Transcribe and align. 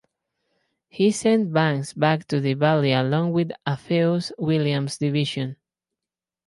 He 0.87 1.11
sent 1.11 1.53
Banks 1.53 1.93
back 1.93 2.27
to 2.29 2.39
the 2.39 2.55
Valley 2.55 2.91
along 2.91 3.33
with 3.33 3.51
Alpheus 3.67 4.31
Williams's 4.39 4.97
division. 4.97 5.57